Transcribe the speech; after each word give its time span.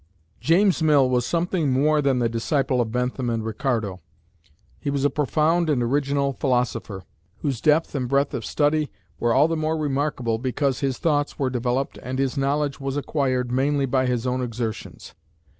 James 0.39 0.81
Mill 0.81 1.07
was 1.07 1.27
something 1.27 1.71
more 1.71 2.01
than 2.01 2.17
the 2.17 2.27
disciple 2.27 2.81
of 2.81 2.91
Bentham 2.91 3.29
and 3.29 3.45
Ricardo. 3.45 4.01
He 4.79 4.89
was 4.89 5.05
a 5.05 5.11
profound 5.11 5.69
and 5.69 5.83
original 5.83 6.33
philosopher, 6.33 7.03
whose 7.41 7.61
depth 7.61 7.93
and 7.93 8.07
breadth 8.09 8.33
of 8.33 8.43
study 8.43 8.89
were 9.19 9.31
all 9.31 9.47
the 9.47 9.55
more 9.55 9.77
remarkable 9.77 10.39
because 10.39 10.79
his 10.79 10.97
thoughts 10.97 11.37
were 11.37 11.51
developed 11.51 11.99
and 12.01 12.17
his 12.17 12.35
knowledge 12.35 12.79
was 12.79 12.97
acquired 12.97 13.51
mainly 13.51 13.85
by 13.85 14.07
his 14.07 14.25
own 14.25 14.41
exertions. 14.41 15.13